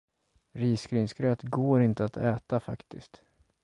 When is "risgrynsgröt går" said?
0.51-1.81